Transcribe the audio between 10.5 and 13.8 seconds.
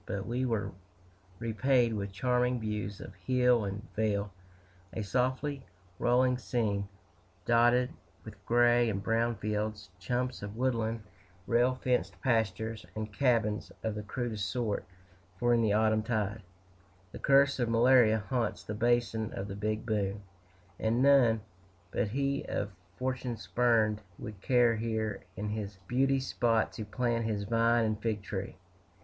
woodland, rail fenced pastures, and cabins